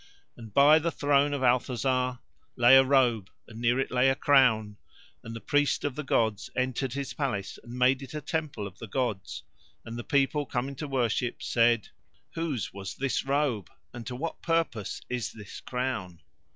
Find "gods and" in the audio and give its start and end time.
8.87-9.99